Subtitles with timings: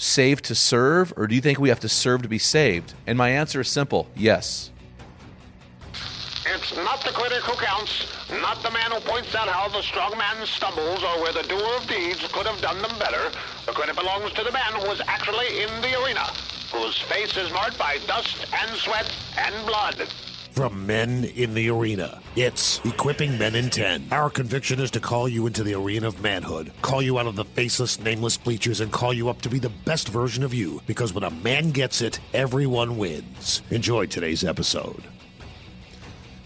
[0.00, 2.94] saved to serve, or do you think we have to serve to be saved?
[3.06, 4.70] And my answer is simple yes.
[6.46, 8.06] It's not the critic who counts,
[8.40, 11.76] not the man who points out how the strong man stumbles or where the doer
[11.76, 13.30] of deeds could have done them better.
[13.66, 16.24] The credit belongs to the man who was actually in the arena,
[16.72, 20.08] whose face is marked by dust and sweat and blood.
[20.60, 24.08] From Men in the Arena, it's Equipping Men in 10.
[24.12, 27.34] Our conviction is to call you into the arena of manhood, call you out of
[27.34, 30.82] the faceless, nameless bleachers, and call you up to be the best version of you.
[30.86, 33.62] Because when a man gets it, everyone wins.
[33.70, 35.02] Enjoy today's episode.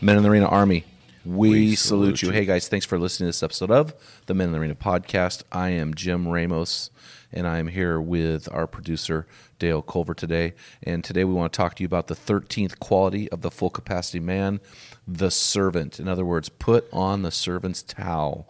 [0.00, 0.84] Men in the Arena Army,
[1.24, 2.28] we, We salute, salute you.
[2.28, 2.34] you.
[2.34, 3.94] Hey, guys, thanks for listening to this episode of
[4.26, 5.42] the Men in the Arena podcast.
[5.50, 6.90] I am Jim Ramos,
[7.32, 9.26] and I'm here with our producer,
[9.58, 10.52] Dale Culver, today.
[10.82, 13.70] And today we want to talk to you about the 13th quality of the full
[13.70, 14.60] capacity man,
[15.08, 15.98] the servant.
[15.98, 18.46] In other words, put on the servant's towel.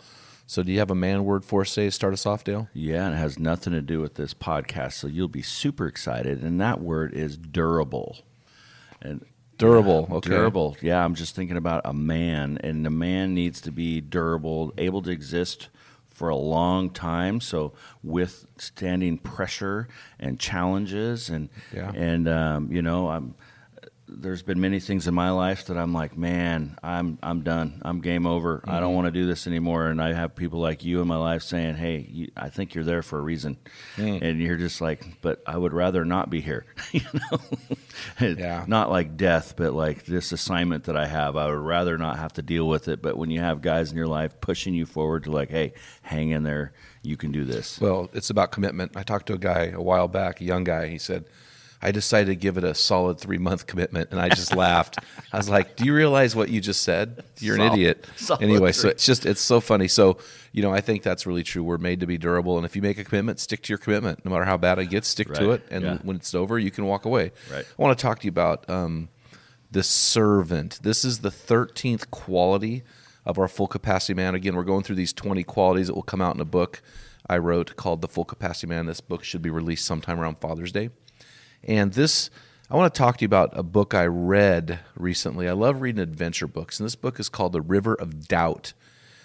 [0.46, 2.68] So, do you have a man word for us today to start us off, Dale?
[2.74, 6.42] Yeah, and it has nothing to do with this podcast, so you'll be super excited.
[6.42, 8.18] And that word is durable.
[9.00, 9.24] And
[9.58, 10.30] Durable, okay.
[10.30, 10.76] Durable.
[10.82, 15.02] Yeah, I'm just thinking about a man, and the man needs to be durable, able
[15.02, 15.68] to exist
[16.10, 17.40] for a long time.
[17.40, 17.72] So
[18.02, 19.88] withstanding pressure
[20.18, 21.90] and challenges, and Yeah.
[21.94, 23.34] and um, you know, I'm.
[24.16, 27.80] There's been many things in my life that I'm like, man, I'm I'm done.
[27.84, 28.60] I'm game over.
[28.64, 28.80] I Mm-hmm.
[28.80, 29.86] don't want to do this anymore.
[29.88, 32.84] And I have people like you in my life saying, hey, you, I think you're
[32.84, 33.56] there for a reason,
[33.96, 34.22] Mm.
[34.22, 36.64] and you're just like, but I would rather not be here.
[36.92, 37.38] you know,
[38.20, 38.64] Yeah.
[38.66, 41.36] not like death, but like this assignment that I have.
[41.36, 43.02] I would rather not have to deal with it.
[43.02, 46.30] But when you have guys in your life pushing you forward to like, hey, hang
[46.30, 47.80] in there, you can do this.
[47.80, 48.92] Well, it's about commitment.
[48.96, 50.86] I talked to a guy a while back, a young guy.
[50.88, 51.24] He said,
[51.84, 54.10] I decided to give it a solid three month commitment.
[54.10, 54.98] And I just laughed.
[55.32, 57.22] I was like, Do you realize what you just said?
[57.38, 58.06] You're an idiot.
[58.16, 59.86] solid anyway, so it's just, it's so funny.
[59.86, 60.18] So,
[60.52, 61.62] you know, I think that's really true.
[61.62, 62.56] We're made to be durable.
[62.56, 64.24] And if you make a commitment, stick to your commitment.
[64.24, 65.62] No matter how bad it gets, stick to it.
[65.70, 65.98] And Yeah.
[66.02, 67.32] when it's over, you can walk away.
[67.52, 67.64] Right.
[67.66, 69.08] I want to talk to you about um,
[69.70, 70.80] the servant.
[70.82, 72.82] This is the 13th quality
[73.26, 74.34] of our full capacity man.
[74.34, 76.82] Again, we're going through these 20 qualities that will come out in a book
[77.28, 78.84] I wrote called The Full Capacity Man.
[78.86, 80.90] This book should be released sometime around Father's Day.
[81.66, 82.28] And this,
[82.70, 85.48] I want to talk to you about a book I read recently.
[85.48, 88.74] I love reading adventure books, and this book is called The River of Doubt.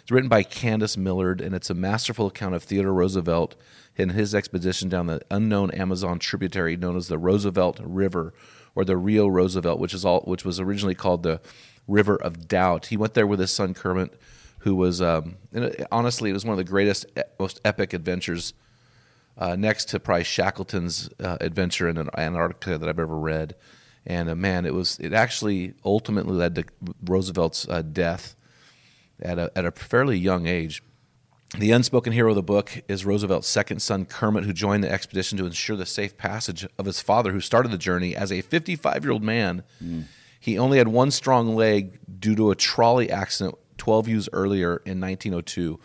[0.01, 3.55] It's written by Candice Millard, and it's a masterful account of Theodore Roosevelt
[3.97, 8.33] and his expedition down the unknown Amazon tributary known as the Roosevelt River,
[8.73, 11.41] or the Rio Roosevelt, which is all which was originally called the
[11.87, 12.85] River of Doubt.
[12.85, 14.17] He went there with his son Kermit,
[14.59, 17.05] who was um, it- honestly, it was one of the greatest,
[17.37, 18.53] most epic adventures
[19.39, 23.55] uh, next to probably Shackleton's uh, adventure in Antarctica that I've ever read.
[24.05, 26.65] And uh, man, it was it actually ultimately led to
[27.05, 28.35] Roosevelt's uh, death
[29.21, 30.83] at a at a fairly young age.
[31.57, 35.37] The unspoken hero of the book is Roosevelt's second son, Kermit, who joined the expedition
[35.39, 39.03] to ensure the safe passage of his father, who started the journey as a 55
[39.03, 39.63] year old man.
[40.39, 45.01] He only had one strong leg due to a trolley accident 12 years earlier in
[45.01, 45.79] 1902.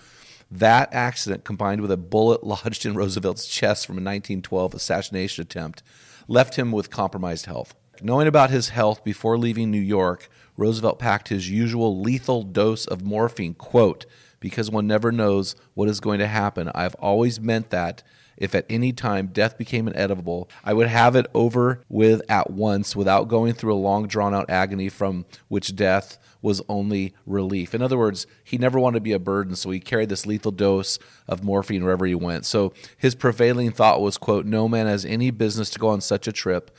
[0.50, 5.82] That accident, combined with a bullet lodged in Roosevelt's chest from a 1912 assassination attempt,
[6.28, 7.74] left him with compromised health.
[8.02, 13.02] Knowing about his health before leaving New York, Roosevelt packed his usual lethal dose of
[13.02, 14.06] morphine, quote,
[14.40, 16.70] because one never knows what is going to happen.
[16.74, 18.02] I've always meant that
[18.36, 22.96] if at any time death became inevitable, I would have it over with at once
[22.96, 27.74] without going through a long drawn out agony from which death was only relief.
[27.74, 30.52] In other words, he never wanted to be a burden, so he carried this lethal
[30.52, 32.44] dose of morphine wherever he went.
[32.44, 36.28] So his prevailing thought was, quote, no man has any business to go on such
[36.28, 36.70] a trip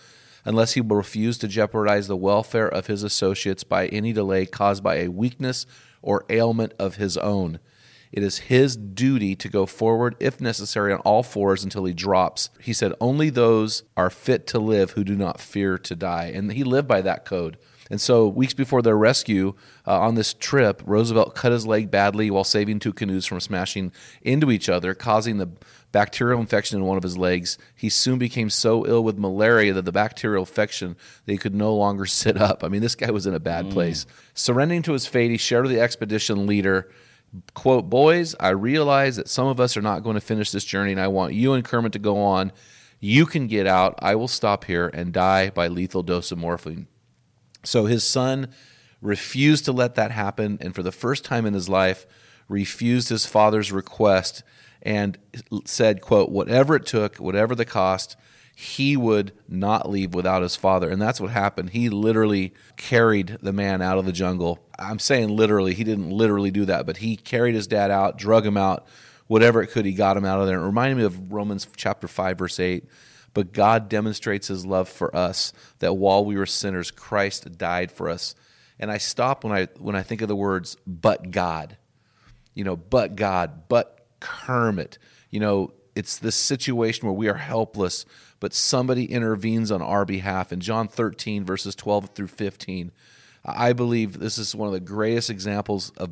[0.45, 4.83] unless he will refuse to jeopardize the welfare of his associates by any delay caused
[4.83, 5.65] by a weakness
[6.03, 7.59] or ailment of his own.
[8.15, 12.49] It is his duty to go forward, if necessary, on all fours until he drops.
[12.61, 16.31] He said, Only those are fit to live who do not fear to die.
[16.33, 17.57] And he lived by that code.
[17.91, 19.53] And so, weeks before their rescue
[19.85, 23.91] uh, on this trip, Roosevelt cut his leg badly while saving two canoes from smashing
[24.21, 25.49] into each other, causing the
[25.91, 27.57] bacterial infection in one of his legs.
[27.75, 30.95] He soon became so ill with malaria that the bacterial infection
[31.25, 32.63] that he could no longer sit up.
[32.63, 34.05] I mean, this guy was in a bad place.
[34.33, 36.89] Surrendering to his fate, he shared with the expedition leader,
[37.53, 40.91] quote, Boys, I realize that some of us are not going to finish this journey,
[40.91, 42.51] and I want you and Kermit to go on.
[42.99, 43.95] You can get out.
[43.99, 46.87] I will stop here and die by lethal dose of morphine.
[47.63, 48.49] So his son
[49.01, 52.05] refused to let that happen, and for the first time in his life,
[52.47, 54.43] refused his father's request
[54.81, 55.17] and
[55.65, 58.15] said, quote, whatever it took, whatever the cost,
[58.55, 60.89] he would not leave without his father.
[60.89, 61.71] And that's what happened.
[61.71, 64.59] He literally carried the man out of the jungle.
[64.79, 68.45] I'm saying literally, he didn't literally do that, but he carried his dad out, drug
[68.45, 68.87] him out,
[69.27, 70.59] whatever it could, he got him out of there.
[70.59, 72.85] It reminded me of Romans chapter 5, verse 8
[73.35, 78.09] but God demonstrates his love for us that while we were sinners, Christ died for
[78.09, 78.33] us.
[78.79, 81.77] And I stop when I when I think of the words but God.
[82.53, 84.97] You know, but God, but Kermit.
[85.29, 88.05] You know, it's this situation where we are helpless,
[88.39, 90.51] but somebody intervenes on our behalf.
[90.51, 92.91] In John 13, verses 12 through 15,
[93.45, 96.11] I believe this is one of the greatest examples of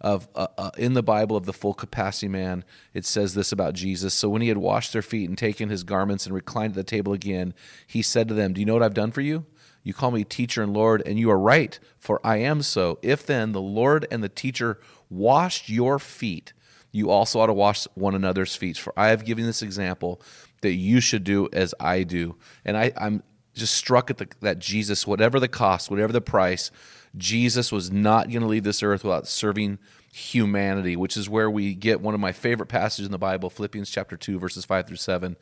[0.00, 2.62] of uh, uh, in the Bible of the full capacity man,
[2.92, 4.12] it says this about Jesus.
[4.12, 6.84] So when he had washed their feet and taken his garments and reclined at the
[6.84, 7.54] table again,
[7.86, 9.46] he said to them, "Do you know what I've done for you?
[9.82, 12.98] You call me teacher and Lord, and you are right, for I am so.
[13.00, 14.78] If then the Lord and the teacher
[15.08, 16.52] washed your feet,
[16.94, 18.78] you also ought to wash one another's feet.
[18.78, 20.22] For I have given this example
[20.62, 23.22] that you should do as I do." And I, I'm
[23.54, 26.70] just struck at the, that Jesus, whatever the cost, whatever the price,
[27.16, 29.78] Jesus was not going to leave this earth without serving
[30.12, 33.90] humanity, which is where we get one of my favorite passages in the Bible, Philippians
[33.90, 35.36] chapter 2, verses 5 through 7.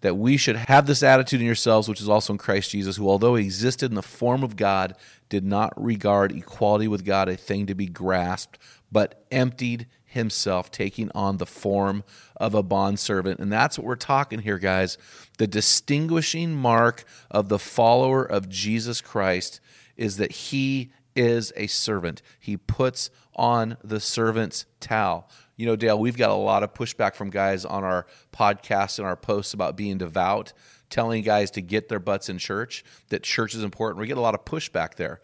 [0.00, 3.08] That we should have this attitude in yourselves, which is also in Christ Jesus, who,
[3.08, 4.94] although he existed in the form of God,
[5.28, 8.58] did not regard equality with God a thing to be grasped,
[8.92, 12.02] but emptied himself, taking on the form
[12.36, 13.38] of a bondservant.
[13.38, 14.98] And that's what we're talking here, guys.
[15.38, 19.60] The distinguishing mark of the follower of Jesus Christ
[19.96, 22.22] is that he is a servant.
[22.38, 25.28] He puts on the servant's towel.
[25.56, 29.06] You know, Dale, we've got a lot of pushback from guys on our podcasts and
[29.06, 30.52] our posts about being devout,
[30.88, 34.00] telling guys to get their butts in church, that church is important.
[34.00, 35.20] We get a lot of pushback there.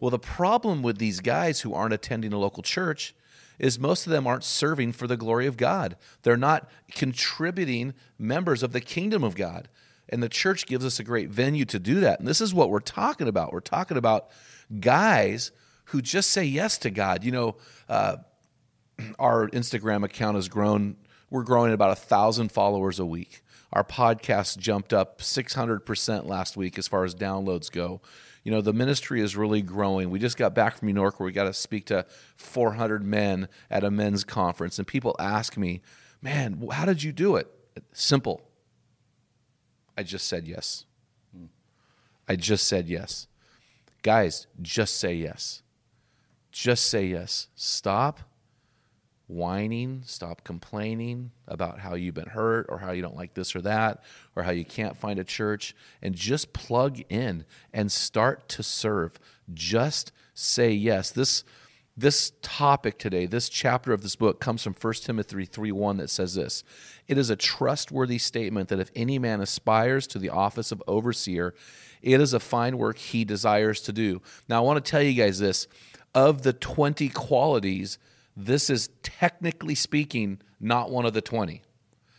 [0.00, 3.14] Well, the problem with these guys who aren't attending a local church
[3.62, 5.96] is most of them aren't serving for the glory of God.
[6.24, 9.68] They're not contributing members of the kingdom of God.
[10.08, 12.18] And the church gives us a great venue to do that.
[12.18, 13.52] And this is what we're talking about.
[13.52, 14.28] We're talking about
[14.80, 15.52] guys
[15.86, 17.22] who just say yes to God.
[17.22, 17.56] You know,
[17.88, 18.16] uh,
[19.18, 20.96] our Instagram account has grown.
[21.30, 23.44] We're growing at about a thousand followers a week.
[23.72, 28.02] Our podcast jumped up 600% last week as far as downloads go.
[28.44, 30.10] You know, the ministry is really growing.
[30.10, 32.04] We just got back from New York where we got to speak to
[32.36, 34.78] 400 men at a men's conference.
[34.78, 35.80] And people ask me,
[36.20, 37.46] man, how did you do it?
[37.92, 38.42] Simple.
[39.96, 40.84] I just said yes.
[42.28, 43.26] I just said yes.
[44.02, 45.62] Guys, just say yes.
[46.50, 47.48] Just say yes.
[47.54, 48.20] Stop
[49.32, 53.62] whining, stop complaining about how you've been hurt or how you don't like this or
[53.62, 54.02] that
[54.36, 59.18] or how you can't find a church and just plug in and start to serve.
[59.52, 61.10] Just say yes.
[61.10, 61.44] This
[61.96, 66.08] this topic today, this chapter of this book comes from 1 Timothy 3 1 that
[66.08, 66.64] says this
[67.06, 71.54] It is a trustworthy statement that if any man aspires to the office of overseer,
[72.00, 74.22] it is a fine work he desires to do.
[74.48, 75.68] Now, I want to tell you guys this
[76.14, 77.98] of the 20 qualities,
[78.36, 81.62] this is technically speaking not one of the 20.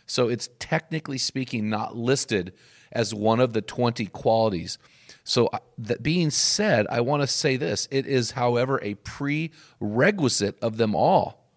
[0.06, 2.52] So it's technically speaking not listed
[2.92, 4.78] as one of the 20 qualities.
[5.24, 10.58] So, uh, that being said, I want to say this it is, however, a prerequisite
[10.60, 11.48] of them all.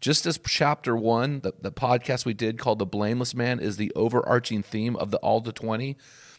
[0.00, 3.92] Just as chapter one, the, the podcast we did called The Blameless Man, is the
[3.96, 5.96] overarching theme of the All to 20,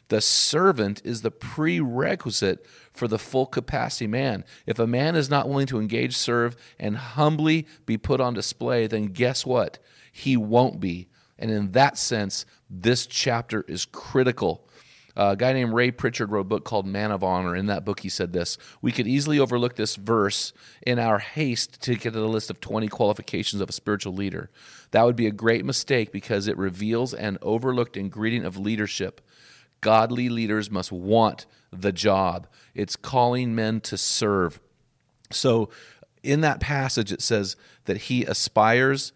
[0.09, 4.43] the servant is the prerequisite for the full capacity man.
[4.65, 8.87] If a man is not willing to engage, serve, and humbly be put on display,
[8.87, 9.79] then guess what?
[10.11, 11.09] He won't be.
[11.37, 14.67] And in that sense, this chapter is critical.
[15.15, 17.55] A guy named Ray Pritchard wrote a book called Man of Honor.
[17.55, 20.53] In that book, he said this We could easily overlook this verse
[20.85, 24.51] in our haste to get to the list of 20 qualifications of a spiritual leader.
[24.91, 29.21] That would be a great mistake because it reveals an overlooked ingredient of leadership.
[29.81, 32.47] Godly leaders must want the job.
[32.73, 34.59] It's calling men to serve.
[35.31, 35.69] So,
[36.23, 37.55] in that passage, it says
[37.85, 39.13] that he aspires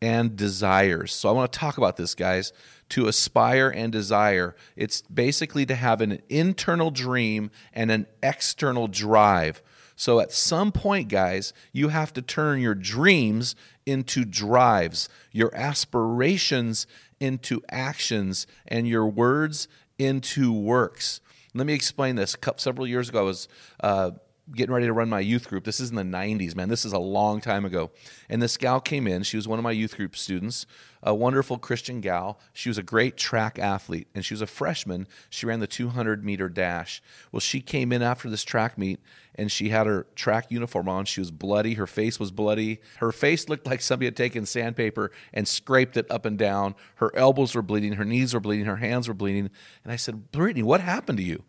[0.00, 1.12] and desires.
[1.12, 2.52] So I want to talk about this, guys.
[2.90, 9.60] To aspire and desire, it's basically to have an internal dream and an external drive.
[9.94, 16.86] So at some point, guys, you have to turn your dreams into drives, your aspirations
[17.20, 21.20] into actions, and your words into works.
[21.54, 22.36] Let me explain this.
[22.56, 23.48] Several years ago, I was
[23.80, 24.10] uh,
[24.54, 25.64] getting ready to run my youth group.
[25.64, 26.68] This is in the 90s, man.
[26.68, 27.90] This is a long time ago.
[28.28, 29.22] And this gal came in.
[29.22, 30.66] She was one of my youth group students,
[31.02, 32.38] a wonderful Christian gal.
[32.52, 35.06] She was a great track athlete, and she was a freshman.
[35.28, 37.02] She ran the 200 meter dash.
[37.30, 39.00] Well, she came in after this track meet,
[39.34, 41.04] and she had her track uniform on.
[41.04, 41.74] She was bloody.
[41.74, 42.80] Her face was bloody.
[42.98, 46.74] Her face looked like somebody had taken sandpaper and scraped it up and down.
[46.96, 47.94] Her elbows were bleeding.
[47.94, 48.66] Her knees were bleeding.
[48.66, 49.50] Her hands were bleeding.
[49.84, 51.44] And I said, Brittany, what happened to you?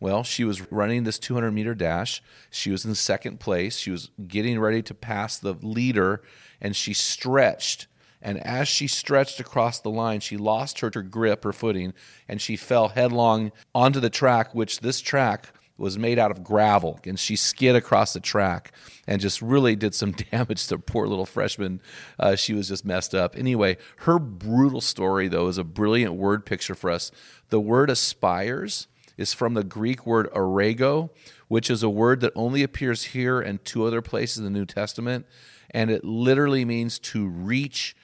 [0.00, 2.22] Well, she was running this 200 meter dash.
[2.50, 3.78] She was in second place.
[3.78, 6.22] She was getting ready to pass the leader,
[6.60, 7.86] and she stretched.
[8.20, 11.94] And as she stretched across the line, she lost her, her grip, her footing,
[12.28, 16.98] and she fell headlong onto the track, which this track was made out of gravel.
[17.04, 18.72] And she skid across the track
[19.06, 21.80] and just really did some damage to poor little freshman.
[22.18, 23.36] Uh, she was just messed up.
[23.38, 27.12] Anyway, her brutal story, though, is a brilliant word picture for us.
[27.50, 28.88] The word aspires
[29.18, 31.10] is from the Greek word arego,
[31.48, 34.64] which is a word that only appears here and two other places in the New
[34.64, 35.26] Testament.
[35.70, 37.94] And it literally means to reach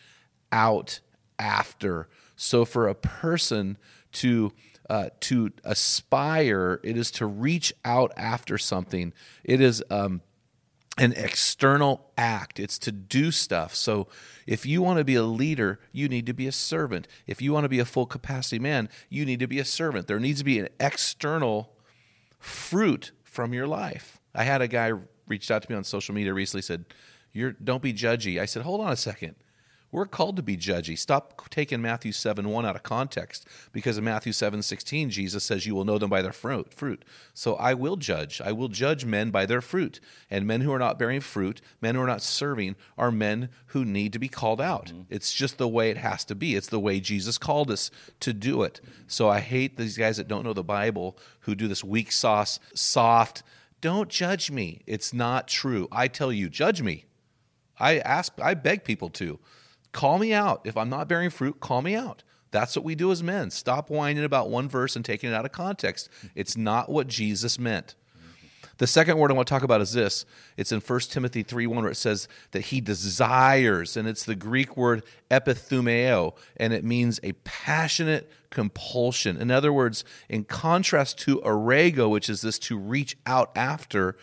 [0.53, 1.01] out
[1.39, 2.09] after.
[2.37, 3.79] So for a person
[4.13, 4.53] to
[4.91, 9.15] uh, to aspire, it is to reach out after something.
[9.43, 10.21] It is um,
[10.97, 12.61] an external act.
[12.61, 13.75] It's to do stuff.
[13.75, 14.09] So
[14.47, 17.09] if you want to be a leader, you need to be a servant.
[17.27, 20.07] If you want to be a full capacity man, you need to be a servant.
[20.07, 21.73] There needs to be an external
[22.39, 24.21] fruit from your life.
[24.35, 24.93] I had a guy
[25.27, 26.85] reached out to me on social media recently said,
[27.33, 28.41] You're don't be judgy.
[28.41, 29.35] I said, Hold on a second.
[29.95, 30.99] We're called to be judgy.
[30.99, 35.67] Stop taking Matthew 7 1 out of context because in Matthew 7 16, Jesus says,
[35.67, 36.75] You will know them by their fruit.
[36.75, 37.05] fruit.
[37.33, 38.41] So I will judge.
[38.41, 40.01] I will judge men by their fruit.
[40.29, 43.85] And men who are not bearing fruit, men who are not serving, are men who
[43.85, 44.87] need to be called out.
[44.87, 45.15] Mm-hmm.
[45.15, 46.57] It's just the way it has to be.
[46.57, 48.81] It's the way Jesus called us to do it.
[49.07, 52.59] So I hate these guys that don't know the Bible who do this weak sauce,
[52.75, 53.45] soft.
[53.81, 54.83] Don't judge me.
[54.89, 55.87] It's not true.
[55.93, 57.05] I tell you, judge me.
[57.79, 59.39] I ask, I beg people to.
[59.95, 60.61] Call me out.
[60.65, 62.25] If I'm not bearing fruit, call me out.
[62.51, 63.51] That's what we do as men.
[63.51, 66.09] Stop whining about one verse and taking it out of context.
[66.35, 67.95] It's not what Jesus meant.
[68.79, 70.27] The second word I want to talk about is this.
[70.57, 74.35] It's in 1 Timothy 3 1, where it says that he desires, and it's the
[74.35, 79.37] Greek word epithumeo, and it means a passionate compulsion.
[79.37, 84.17] In other words, in contrast to arego, which is this to reach out after,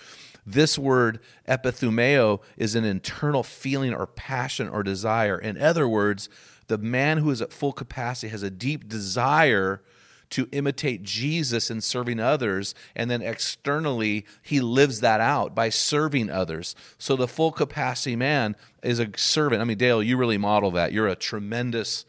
[0.46, 5.38] this word epithumeo is an internal feeling or passion or desire.
[5.38, 6.30] In other words,
[6.68, 9.82] the man who is at full capacity has a deep desire
[10.32, 16.30] to imitate Jesus in serving others, and then externally, he lives that out by serving
[16.30, 16.74] others.
[16.98, 19.62] So the full capacity man is a servant.
[19.62, 20.94] I mean, Dale, you really model that.
[20.94, 22.06] You're a tremendous,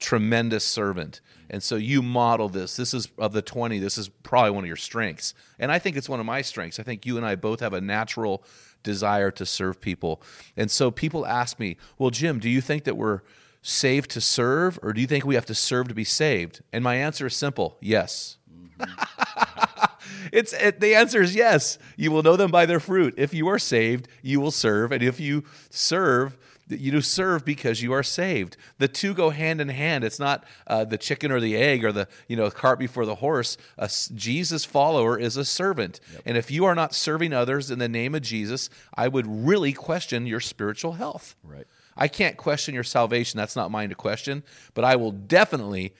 [0.00, 1.20] tremendous servant.
[1.52, 2.76] And so you model this.
[2.76, 5.34] This is of the 20, this is probably one of your strengths.
[5.58, 6.80] And I think it's one of my strengths.
[6.80, 8.42] I think you and I both have a natural
[8.82, 10.22] desire to serve people.
[10.56, 13.20] And so people ask me, well, Jim, do you think that we're
[13.60, 16.62] saved to serve or do you think we have to serve to be saved?
[16.72, 18.38] And my answer is simple yes.
[18.50, 19.84] Mm-hmm.
[20.32, 21.78] it's it, the answer is yes.
[21.96, 23.14] You will know them by their fruit.
[23.18, 24.90] If you are saved, you will serve.
[24.90, 26.38] And if you serve,
[26.68, 28.56] you do serve because you are saved.
[28.78, 30.04] The two go hand in hand.
[30.04, 33.16] It's not uh, the chicken or the egg or the you know cart before the
[33.16, 33.56] horse.
[33.78, 36.22] A Jesus follower is a servant, yep.
[36.26, 39.72] and if you are not serving others in the name of Jesus, I would really
[39.72, 41.34] question your spiritual health.
[41.42, 41.66] Right.
[41.96, 43.36] I can't question your salvation.
[43.36, 44.42] That's not mine to question,
[44.74, 45.94] but I will definitely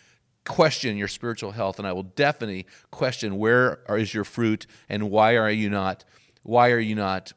[0.45, 5.37] question your spiritual health, and I will definitely question where is your fruit and why
[5.37, 6.05] are you not
[6.43, 7.33] why are you not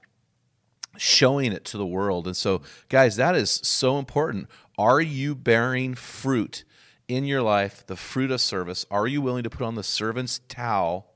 [0.98, 2.28] showing it to the world.
[2.28, 4.48] And so, guys, that is so important.
[4.78, 6.64] Are you bearing fruit
[7.08, 8.86] in your life, the fruit of service?
[8.90, 11.12] Are you willing to put on the servant's towel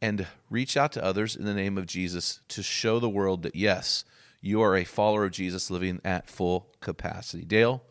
[0.00, 3.54] and reach out to others in the name of Jesus to show the world that,
[3.54, 4.04] yes,
[4.40, 7.44] you are a follower of Jesus living at full capacity?
[7.44, 7.82] Dale?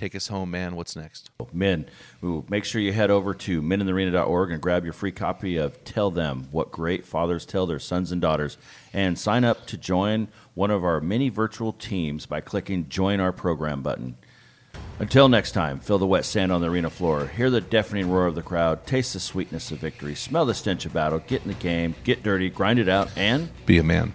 [0.00, 0.76] Take us home, man.
[0.76, 1.30] What's next?
[1.52, 1.86] Men,
[2.48, 6.48] make sure you head over to meninthearena.org and grab your free copy of Tell Them
[6.50, 8.56] What Great Fathers Tell Their Sons and Daughters
[8.94, 13.32] and sign up to join one of our many virtual teams by clicking Join Our
[13.32, 14.16] Program button.
[14.98, 18.26] Until next time, feel the wet sand on the arena floor, hear the deafening roar
[18.26, 21.48] of the crowd, taste the sweetness of victory, smell the stench of battle, get in
[21.48, 24.14] the game, get dirty, grind it out, and be a man.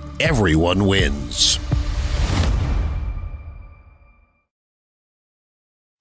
[0.21, 1.57] everyone wins.